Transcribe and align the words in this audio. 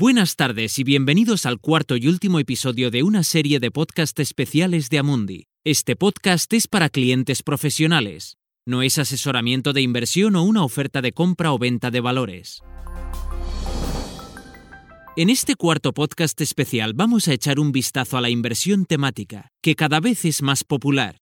Buenas 0.00 0.34
tardes 0.34 0.78
y 0.78 0.82
bienvenidos 0.82 1.44
al 1.44 1.60
cuarto 1.60 1.94
y 1.94 2.08
último 2.08 2.38
episodio 2.38 2.90
de 2.90 3.02
una 3.02 3.22
serie 3.22 3.60
de 3.60 3.70
podcast 3.70 4.18
especiales 4.18 4.88
de 4.88 4.98
Amundi. 4.98 5.48
Este 5.62 5.94
podcast 5.94 6.50
es 6.54 6.68
para 6.68 6.88
clientes 6.88 7.42
profesionales. 7.42 8.38
No 8.66 8.80
es 8.80 8.96
asesoramiento 8.96 9.74
de 9.74 9.82
inversión 9.82 10.36
o 10.36 10.42
una 10.42 10.64
oferta 10.64 11.02
de 11.02 11.12
compra 11.12 11.52
o 11.52 11.58
venta 11.58 11.90
de 11.90 12.00
valores. 12.00 12.62
En 15.18 15.28
este 15.28 15.54
cuarto 15.54 15.92
podcast 15.92 16.40
especial 16.40 16.94
vamos 16.94 17.28
a 17.28 17.34
echar 17.34 17.60
un 17.60 17.70
vistazo 17.70 18.16
a 18.16 18.22
la 18.22 18.30
inversión 18.30 18.86
temática, 18.86 19.50
que 19.60 19.74
cada 19.74 20.00
vez 20.00 20.24
es 20.24 20.40
más 20.40 20.64
popular. 20.64 21.18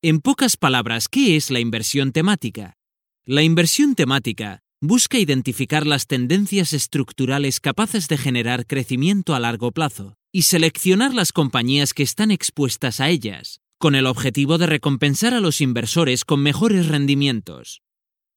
En 0.00 0.20
pocas 0.20 0.56
palabras, 0.56 1.08
¿qué 1.08 1.34
es 1.34 1.50
la 1.50 1.58
inversión 1.58 2.12
temática? 2.12 2.76
La 3.24 3.42
inversión 3.42 3.96
temática 3.96 4.61
busca 4.84 5.16
identificar 5.16 5.86
las 5.86 6.08
tendencias 6.08 6.72
estructurales 6.72 7.60
capaces 7.60 8.08
de 8.08 8.18
generar 8.18 8.66
crecimiento 8.66 9.36
a 9.36 9.38
largo 9.38 9.70
plazo 9.70 10.16
y 10.32 10.42
seleccionar 10.42 11.14
las 11.14 11.32
compañías 11.32 11.94
que 11.94 12.02
están 12.02 12.32
expuestas 12.32 12.98
a 12.98 13.08
ellas, 13.08 13.60
con 13.78 13.94
el 13.94 14.06
objetivo 14.06 14.58
de 14.58 14.66
recompensar 14.66 15.34
a 15.34 15.40
los 15.40 15.60
inversores 15.60 16.24
con 16.24 16.42
mejores 16.42 16.88
rendimientos. 16.88 17.82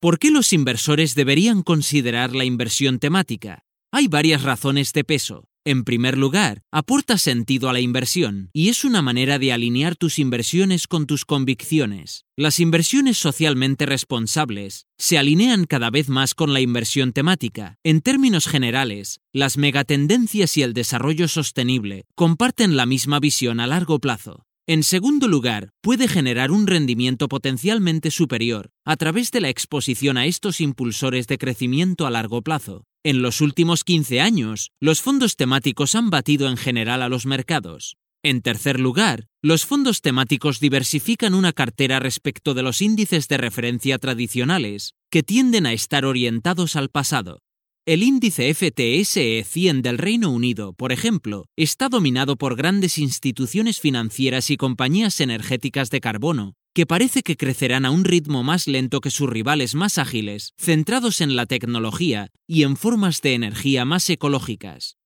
¿Por 0.00 0.18
qué 0.18 0.32
los 0.32 0.52
inversores 0.52 1.14
deberían 1.14 1.62
considerar 1.62 2.34
la 2.34 2.44
inversión 2.44 2.98
temática? 2.98 3.62
Hay 3.92 4.08
varias 4.08 4.42
razones 4.42 4.92
de 4.92 5.04
peso. 5.04 5.51
En 5.64 5.84
primer 5.84 6.18
lugar, 6.18 6.64
aporta 6.72 7.18
sentido 7.18 7.68
a 7.68 7.72
la 7.72 7.78
inversión 7.78 8.50
y 8.52 8.68
es 8.68 8.84
una 8.84 9.00
manera 9.00 9.38
de 9.38 9.52
alinear 9.52 9.94
tus 9.94 10.18
inversiones 10.18 10.88
con 10.88 11.06
tus 11.06 11.24
convicciones. 11.24 12.24
Las 12.36 12.58
inversiones 12.58 13.16
socialmente 13.16 13.86
responsables 13.86 14.86
se 14.98 15.18
alinean 15.18 15.66
cada 15.66 15.90
vez 15.90 16.08
más 16.08 16.34
con 16.34 16.52
la 16.52 16.60
inversión 16.60 17.12
temática. 17.12 17.78
En 17.84 18.00
términos 18.00 18.48
generales, 18.48 19.20
las 19.32 19.56
megatendencias 19.56 20.56
y 20.56 20.62
el 20.62 20.72
desarrollo 20.72 21.28
sostenible 21.28 22.06
comparten 22.16 22.76
la 22.76 22.84
misma 22.84 23.20
visión 23.20 23.60
a 23.60 23.68
largo 23.68 24.00
plazo. 24.00 24.46
En 24.66 24.82
segundo 24.82 25.28
lugar, 25.28 25.70
puede 25.80 26.08
generar 26.08 26.50
un 26.50 26.66
rendimiento 26.66 27.28
potencialmente 27.28 28.10
superior 28.10 28.70
a 28.84 28.96
través 28.96 29.30
de 29.30 29.40
la 29.40 29.48
exposición 29.48 30.16
a 30.16 30.26
estos 30.26 30.60
impulsores 30.60 31.28
de 31.28 31.38
crecimiento 31.38 32.04
a 32.04 32.10
largo 32.10 32.42
plazo. 32.42 32.84
En 33.04 33.20
los 33.20 33.40
últimos 33.40 33.82
15 33.82 34.20
años, 34.20 34.70
los 34.78 35.02
fondos 35.02 35.34
temáticos 35.34 35.96
han 35.96 36.08
batido 36.08 36.48
en 36.48 36.56
general 36.56 37.02
a 37.02 37.08
los 37.08 37.26
mercados. 37.26 37.96
En 38.22 38.42
tercer 38.42 38.78
lugar, 38.78 39.26
los 39.42 39.66
fondos 39.66 40.02
temáticos 40.02 40.60
diversifican 40.60 41.34
una 41.34 41.52
cartera 41.52 41.98
respecto 41.98 42.54
de 42.54 42.62
los 42.62 42.80
índices 42.80 43.26
de 43.26 43.38
referencia 43.38 43.98
tradicionales, 43.98 44.94
que 45.10 45.24
tienden 45.24 45.66
a 45.66 45.72
estar 45.72 46.04
orientados 46.04 46.76
al 46.76 46.90
pasado. 46.90 47.40
El 47.86 48.04
índice 48.04 48.54
FTSE 48.54 49.42
100 49.42 49.82
del 49.82 49.98
Reino 49.98 50.30
Unido, 50.30 50.72
por 50.72 50.92
ejemplo, 50.92 51.46
está 51.56 51.88
dominado 51.88 52.36
por 52.36 52.54
grandes 52.54 52.98
instituciones 52.98 53.80
financieras 53.80 54.48
y 54.50 54.56
compañías 54.56 55.20
energéticas 55.20 55.90
de 55.90 56.00
carbono, 56.00 56.54
que 56.74 56.86
parece 56.86 57.22
que 57.22 57.36
crecerán 57.36 57.84
a 57.84 57.90
un 57.90 58.04
ritmo 58.04 58.42
más 58.42 58.66
lento 58.66 59.00
que 59.00 59.10
sus 59.10 59.28
rivales 59.28 59.74
más 59.74 59.98
ágiles, 59.98 60.52
centrados 60.58 61.20
en 61.20 61.36
la 61.36 61.46
tecnología 61.46 62.30
y 62.46 62.62
en 62.62 62.76
formas 62.76 63.20
de 63.20 63.34
energía 63.34 63.84
más 63.84 64.08
ecológicas. 64.08 64.96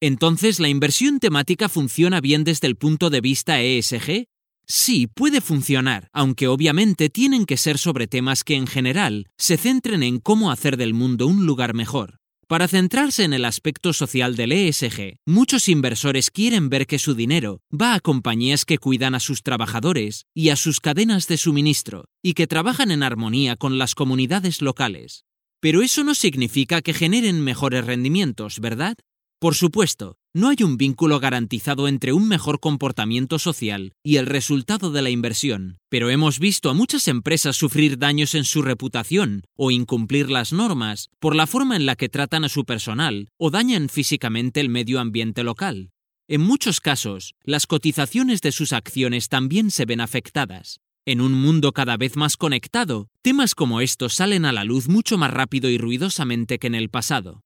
Entonces, 0.00 0.60
¿la 0.60 0.68
inversión 0.68 1.18
temática 1.18 1.68
funciona 1.68 2.20
bien 2.20 2.44
desde 2.44 2.68
el 2.68 2.76
punto 2.76 3.10
de 3.10 3.20
vista 3.20 3.60
ESG? 3.60 4.26
Sí, 4.66 5.06
puede 5.06 5.40
funcionar, 5.40 6.08
aunque 6.12 6.46
obviamente 6.46 7.08
tienen 7.08 7.46
que 7.46 7.56
ser 7.56 7.78
sobre 7.78 8.06
temas 8.06 8.44
que 8.44 8.54
en 8.54 8.66
general 8.66 9.28
se 9.38 9.56
centren 9.56 10.02
en 10.02 10.18
cómo 10.18 10.52
hacer 10.52 10.76
del 10.76 10.94
mundo 10.94 11.26
un 11.26 11.46
lugar 11.46 11.74
mejor. 11.74 12.20
Para 12.48 12.66
centrarse 12.66 13.24
en 13.24 13.34
el 13.34 13.44
aspecto 13.44 13.92
social 13.92 14.34
del 14.34 14.52
ESG, 14.52 15.18
muchos 15.26 15.68
inversores 15.68 16.30
quieren 16.30 16.70
ver 16.70 16.86
que 16.86 16.98
su 16.98 17.14
dinero 17.14 17.60
va 17.70 17.92
a 17.92 18.00
compañías 18.00 18.64
que 18.64 18.78
cuidan 18.78 19.14
a 19.14 19.20
sus 19.20 19.42
trabajadores 19.42 20.24
y 20.32 20.48
a 20.48 20.56
sus 20.56 20.80
cadenas 20.80 21.28
de 21.28 21.36
suministro, 21.36 22.06
y 22.22 22.32
que 22.32 22.46
trabajan 22.46 22.90
en 22.90 23.02
armonía 23.02 23.56
con 23.56 23.76
las 23.76 23.94
comunidades 23.94 24.62
locales. 24.62 25.26
Pero 25.60 25.82
eso 25.82 26.04
no 26.04 26.14
significa 26.14 26.80
que 26.80 26.94
generen 26.94 27.44
mejores 27.44 27.84
rendimientos, 27.84 28.60
¿verdad? 28.60 28.96
Por 29.38 29.54
supuesto, 29.54 30.16
no 30.34 30.48
hay 30.48 30.56
un 30.62 30.76
vínculo 30.76 31.20
garantizado 31.20 31.88
entre 31.88 32.12
un 32.12 32.28
mejor 32.28 32.60
comportamiento 32.60 33.38
social 33.38 33.94
y 34.02 34.16
el 34.16 34.26
resultado 34.26 34.90
de 34.90 35.02
la 35.02 35.10
inversión, 35.10 35.78
pero 35.88 36.10
hemos 36.10 36.38
visto 36.38 36.70
a 36.70 36.74
muchas 36.74 37.08
empresas 37.08 37.56
sufrir 37.56 37.98
daños 37.98 38.34
en 38.34 38.44
su 38.44 38.62
reputación 38.62 39.42
o 39.56 39.70
incumplir 39.70 40.30
las 40.30 40.52
normas 40.52 41.08
por 41.18 41.34
la 41.34 41.46
forma 41.46 41.76
en 41.76 41.86
la 41.86 41.96
que 41.96 42.08
tratan 42.08 42.44
a 42.44 42.48
su 42.48 42.64
personal 42.64 43.28
o 43.38 43.50
dañan 43.50 43.88
físicamente 43.88 44.60
el 44.60 44.68
medio 44.68 45.00
ambiente 45.00 45.42
local. 45.42 45.90
En 46.28 46.42
muchos 46.42 46.80
casos, 46.80 47.34
las 47.42 47.66
cotizaciones 47.66 48.42
de 48.42 48.52
sus 48.52 48.74
acciones 48.74 49.30
también 49.30 49.70
se 49.70 49.86
ven 49.86 50.02
afectadas. 50.02 50.80
En 51.06 51.22
un 51.22 51.32
mundo 51.32 51.72
cada 51.72 51.96
vez 51.96 52.16
más 52.16 52.36
conectado, 52.36 53.08
temas 53.22 53.54
como 53.54 53.80
estos 53.80 54.14
salen 54.14 54.44
a 54.44 54.52
la 54.52 54.64
luz 54.64 54.88
mucho 54.88 55.16
más 55.16 55.30
rápido 55.30 55.70
y 55.70 55.78
ruidosamente 55.78 56.58
que 56.58 56.66
en 56.66 56.74
el 56.74 56.90
pasado. 56.90 57.40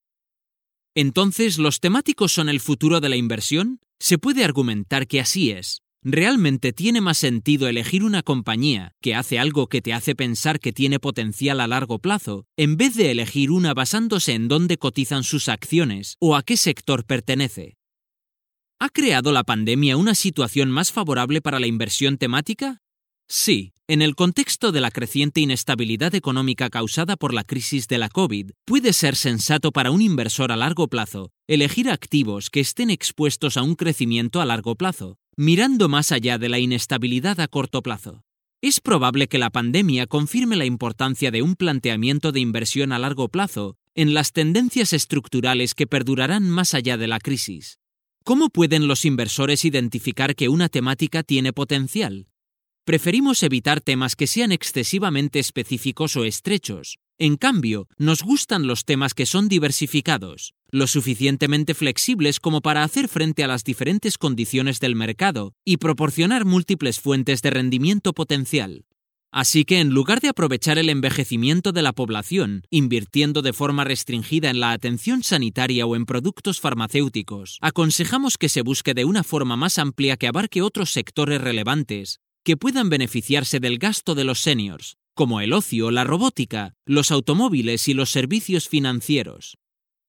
Entonces, 0.95 1.59
¿los 1.59 1.81
temáticos 1.81 2.33
son 2.33 2.51
el 2.51 2.61
futuro 2.61 3.01
de 3.01 3.09
la 3.09 3.17
inversión? 3.17 3.81
Se 3.99 4.19
puede 4.19 4.45
argumentar 4.45 5.07
que 5.07 5.21
así 5.21 5.51
es. 5.51 5.81
Realmente 6.05 6.73
tiene 6.73 7.01
más 7.01 7.17
sentido 7.17 7.69
elegir 7.69 8.03
una 8.05 8.23
compañía 8.23 8.93
que 9.01 9.15
hace 9.15 9.39
algo 9.39 9.69
que 9.69 9.81
te 9.81 9.95
hace 9.95 10.15
pensar 10.15 10.59
que 10.59 10.73
tiene 10.73 10.99
potencial 10.99 11.61
a 11.61 11.69
largo 11.69 11.99
plazo, 11.99 12.45
en 12.59 12.77
vez 12.77 12.97
de 12.97 13.11
elegir 13.13 13.51
una 13.53 13.73
basándose 13.73 14.35
en 14.35 14.49
dónde 14.49 14.77
cotizan 14.77 15.23
sus 15.23 15.49
acciones 15.49 16.17
o 16.19 16.37
a 16.37 16.43
qué 16.43 16.57
sector 16.57 17.07
pertenece. 17.07 17.77
¿Ha 18.81 18.89
creado 18.89 19.31
la 19.31 19.45
pandemia 19.45 19.97
una 19.97 20.17
situación 20.17 20.69
más 20.69 20.91
favorable 20.91 21.41
para 21.41 21.61
la 21.61 21.69
inversión 21.69 22.19
temática? 22.19 22.82
Sí, 23.29 23.73
en 23.89 24.01
el 24.01 24.15
contexto 24.15 24.73
de 24.73 24.81
la 24.81 24.91
creciente 24.91 25.41
inestabilidad 25.41 26.15
económica 26.15 26.71
causada 26.71 27.17
por 27.17 27.35
la 27.35 27.45
crisis 27.45 27.89
de 27.89 27.99
la 27.99 28.09
COVID, 28.09 28.53
puede 28.65 28.93
ser 28.93 29.17
sensato 29.17 29.73
para 29.73 29.91
un 29.91 30.01
inversor 30.01 30.53
a 30.53 30.57
largo 30.57 30.89
plazo 30.89 31.31
elegir 31.49 31.91
activos 31.91 32.49
que 32.49 32.61
estén 32.61 32.89
expuestos 32.89 33.57
a 33.57 33.63
un 33.63 33.75
crecimiento 33.75 34.41
a 34.41 34.47
largo 34.47 34.75
plazo, 34.75 35.19
mirando 35.37 35.89
más 35.89 36.11
allá 36.13 36.39
de 36.39 36.49
la 36.49 36.59
inestabilidad 36.59 37.41
a 37.41 37.49
corto 37.49 37.83
plazo. 37.83 38.23
Es 38.63 38.81
probable 38.81 39.27
que 39.27 39.39
la 39.39 39.51
pandemia 39.51 40.07
confirme 40.07 40.57
la 40.57 40.65
importancia 40.65 41.31
de 41.31 41.43
un 41.43 41.57
planteamiento 41.57 42.33
de 42.33 42.41
inversión 42.41 42.93
a 42.93 42.99
largo 42.99 43.29
plazo 43.29 43.77
en 43.95 44.15
las 44.15 44.33
tendencias 44.33 44.93
estructurales 44.93 45.75
que 45.75 45.87
perdurarán 45.87 46.49
más 46.49 46.73
allá 46.73 46.97
de 46.97 47.09
la 47.09 47.19
crisis. 47.19 47.79
¿Cómo 48.25 48.49
pueden 48.49 48.87
los 48.87 49.05
inversores 49.05 49.65
identificar 49.65 50.37
que 50.37 50.49
una 50.49 50.69
temática 50.69 51.23
tiene 51.25 51.53
potencial? 51.53 52.29
Preferimos 52.85 53.45
evitar 53.45 53.81
temas 53.81 54.17
que 54.17 54.27
sean 54.27 54.51
excesivamente 54.51 55.39
específicos 55.39 56.17
o 56.17 56.25
estrechos. 56.25 56.99
En 57.17 57.37
cambio, 57.37 57.87
nos 57.97 58.23
gustan 58.23 58.67
los 58.67 58.85
temas 58.85 59.15
que 59.15 59.25
son 59.25 59.47
diversificados, 59.47 60.55
lo 60.73 60.89
suficientemente 60.89 61.75
flexibles 61.75 62.41
como 62.41 62.61
para 62.61 62.83
hacer 62.83 63.07
frente 63.07 63.45
a 63.45 63.47
las 63.47 63.63
diferentes 63.63 64.19
condiciones 64.19 64.81
del 64.81 64.97
mercado 64.97 65.55
y 65.65 65.77
proporcionar 65.77 66.45
múltiples 66.45 66.99
fuentes 66.99 67.41
de 67.41 67.51
rendimiento 67.51 68.15
potencial. 68.15 68.85
Así 69.31 69.65
que 69.65 69.79
en 69.79 69.91
lugar 69.91 70.21
de 70.21 70.31
aprovechar 70.31 70.77
el 70.77 70.89
envejecimiento 70.89 71.71
de 71.71 71.83
la 71.83 71.93
población, 71.93 72.65
invirtiendo 72.69 73.43
de 73.43 73.53
forma 73.53 73.85
restringida 73.85 74.51
en 74.51 74.59
la 74.59 74.73
atención 74.73 75.23
sanitaria 75.23 75.87
o 75.87 75.95
en 75.95 76.05
productos 76.05 76.61
farmacéuticos, 76.61 77.59
aconsejamos 77.61 78.39
que 78.39 78.49
se 78.49 78.63
busque 78.63 78.93
de 78.93 79.05
una 79.05 79.23
forma 79.23 79.57
más 79.57 79.79
amplia 79.79 80.17
que 80.17 80.27
abarque 80.27 80.63
otros 80.63 80.91
sectores 80.91 81.41
relevantes, 81.41 82.19
que 82.45 82.57
puedan 82.57 82.91
beneficiarse 82.91 83.61
del 83.61 83.79
gasto 83.79 84.15
de 84.15 84.25
los 84.25 84.41
seniors, 84.41 84.97
como 85.15 85.41
el 85.41 85.53
ocio, 85.53 85.91
la 85.91 86.05
robótica, 86.05 86.75
los 86.87 87.11
automóviles 87.11 87.89
y 87.89 87.95
los 87.95 88.11
servicios 88.11 88.69
financieros. 88.69 89.59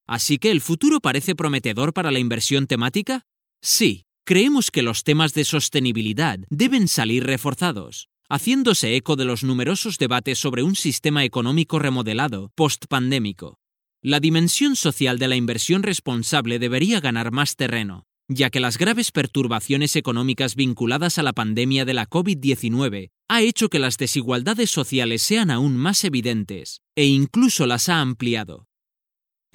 Así 0.08 0.38
que 0.38 0.52
el 0.52 0.62
futuro 0.62 1.00
parece 1.00 1.36
prometedor 1.36 1.94
para 1.94 2.12
la 2.12 2.20
inversión 2.20 2.68
temática? 2.68 3.26
Sí, 3.62 4.06
creemos 4.26 4.72
que 4.72 4.82
los 4.82 5.04
temas 5.04 5.34
de 5.34 5.46
sostenibilidad 5.46 6.40
deben 6.50 6.88
salir 6.88 7.24
reforzados, 7.24 8.10
haciéndose 8.30 8.96
eco 8.96 9.16
de 9.16 9.26
los 9.26 9.44
numerosos 9.44 9.98
debates 9.98 10.40
sobre 10.40 10.64
un 10.64 10.76
sistema 10.76 11.24
económico 11.24 11.80
remodelado 11.80 12.52
post-pandémico. 12.56 13.60
La 14.02 14.20
dimensión 14.20 14.76
social 14.76 15.18
de 15.20 15.30
la 15.30 15.38
inversión 15.38 15.84
responsable 15.84 16.60
debería 16.60 17.00
ganar 17.00 17.32
más 17.32 17.56
terreno, 17.56 18.06
ya 18.28 18.50
que 18.50 18.60
las 18.60 18.78
graves 18.78 19.12
perturbaciones 19.12 19.96
económicas 19.96 20.56
vinculadas 20.56 21.18
a 21.18 21.24
la 21.24 21.34
pandemia 21.34 21.86
de 21.86 21.94
la 21.94 22.10
COVID-19 22.10 23.12
ha 23.28 23.42
hecho 23.42 23.70
que 23.70 23.80
las 23.80 23.98
desigualdades 23.98 24.70
sociales 24.70 25.22
sean 25.22 25.52
aún 25.52 25.76
más 25.76 26.04
evidentes, 26.04 26.82
e 26.96 27.06
incluso 27.06 27.66
las 27.66 27.90
ha 27.90 28.02
ampliado. 28.02 28.68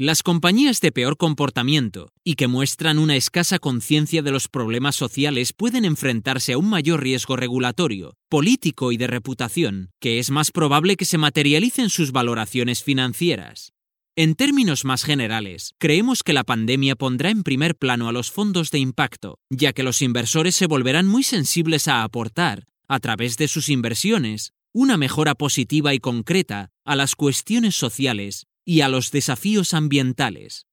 Las 0.01 0.23
compañías 0.23 0.81
de 0.81 0.93
peor 0.93 1.17
comportamiento 1.17 2.13
y 2.23 2.35
que 2.35 2.47
muestran 2.47 3.01
una 3.01 3.17
escasa 3.17 3.59
conciencia 3.59 4.23
de 4.23 4.31
los 4.31 4.47
problemas 4.47 4.95
sociales 4.95 5.53
pueden 5.53 5.85
enfrentarse 5.85 6.53
a 6.53 6.59
un 6.59 6.71
mayor 6.71 7.03
riesgo 7.03 7.35
regulatorio, 7.35 8.15
político 8.29 8.93
y 8.93 8.97
de 8.97 9.09
reputación, 9.09 9.91
que 10.01 10.21
es 10.21 10.31
más 10.31 10.53
probable 10.53 10.97
que 10.97 11.05
se 11.05 11.19
materialicen 11.19 11.91
sus 11.91 12.13
valoraciones 12.13 12.85
financieras. 12.85 13.73
En 14.21 14.35
términos 14.35 14.85
más 14.85 15.05
generales, 15.05 15.77
creemos 15.79 16.25
que 16.25 16.33
la 16.33 16.43
pandemia 16.43 16.97
pondrá 16.97 17.31
en 17.31 17.45
primer 17.45 17.77
plano 17.77 18.09
a 18.09 18.13
los 18.13 18.33
fondos 18.33 18.73
de 18.73 18.81
impacto, 18.81 19.39
ya 19.49 19.73
que 19.73 19.85
los 19.85 20.03
inversores 20.03 20.57
se 20.57 20.67
volverán 20.67 21.07
muy 21.07 21.23
sensibles 21.23 21.87
a 21.87 22.03
aportar, 22.03 22.67
a 22.89 22.99
través 22.99 23.37
de 23.37 23.47
sus 23.47 23.69
inversiones, 23.69 24.55
una 24.73 24.97
mejora 24.97 25.37
positiva 25.37 25.95
y 25.95 26.01
concreta 26.01 26.73
a 26.85 26.97
las 26.97 27.15
cuestiones 27.15 27.77
sociales 27.77 28.49
y 28.65 28.81
a 28.81 28.89
los 28.89 29.13
desafíos 29.13 29.73
ambientales. 29.73 30.67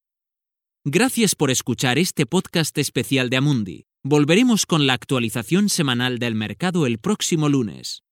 Gracias 0.84 1.36
por 1.36 1.52
escuchar 1.52 2.00
este 2.00 2.26
podcast 2.26 2.76
especial 2.80 3.30
de 3.30 3.38
Amundi. 3.38 3.86
Volveremos 4.04 4.66
con 4.66 4.88
la 4.88 4.94
actualización 4.94 5.70
semanal 5.70 6.18
del 6.18 6.34
mercado 6.34 6.88
el 6.88 6.98
próximo 6.98 7.48
lunes. 7.48 8.05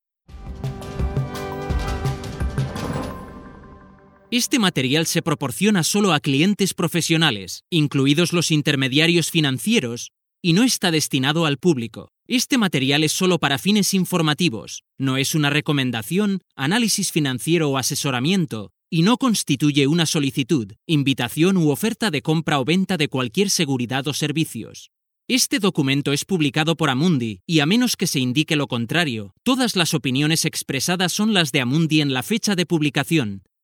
Este 4.36 4.58
material 4.58 5.06
se 5.06 5.22
proporciona 5.22 5.84
solo 5.84 6.12
a 6.12 6.20
clientes 6.20 6.74
profesionales, 6.74 7.66
incluidos 7.70 8.34
los 8.34 8.50
intermediarios 8.50 9.30
financieros, 9.30 10.12
y 10.42 10.54
no 10.54 10.64
está 10.64 10.90
destinado 10.90 11.46
al 11.46 11.60
público. 11.60 12.10
Este 12.28 12.58
material 12.58 13.04
es 13.04 13.12
solo 13.12 13.38
para 13.38 13.60
fines 13.60 13.94
informativos, 13.94 14.82
no 14.98 15.18
es 15.18 15.36
una 15.36 15.52
recomendación, 15.52 16.42
análisis 16.56 17.12
financiero 17.12 17.70
o 17.70 17.78
asesoramiento, 17.78 18.72
y 18.90 19.04
no 19.04 19.18
constituye 19.18 19.86
una 19.86 20.08
solicitud, 20.08 20.74
invitación 20.88 21.56
u 21.56 21.70
oferta 21.70 22.10
de 22.10 22.24
compra 22.24 22.60
o 22.60 22.66
venta 22.66 22.98
de 22.98 23.10
cualquier 23.10 23.52
seguridad 23.52 24.08
o 24.08 24.14
servicios. 24.14 24.90
Este 25.28 25.60
documento 25.60 26.12
es 26.12 26.26
publicado 26.26 26.76
por 26.76 26.90
Amundi 26.90 27.42
y 27.46 27.60
a 27.60 27.68
menos 27.68 27.96
que 27.96 28.08
se 28.08 28.20
indique 28.20 28.56
lo 28.56 28.66
contrario, 28.66 29.36
todas 29.44 29.76
las 29.76 29.94
opiniones 29.94 30.44
expresadas 30.46 31.14
son 31.14 31.36
las 31.36 31.52
de 31.52 31.62
Amundi 31.62 32.02
en 32.02 32.14
la 32.14 32.24
fecha 32.24 32.56
de 32.56 32.66
publicación, 32.66 33.44